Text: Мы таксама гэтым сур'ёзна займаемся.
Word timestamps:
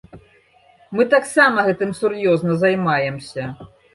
Мы 0.99 1.03
таксама 1.13 1.65
гэтым 1.67 1.93
сур'ёзна 1.99 2.57
займаемся. 2.65 3.43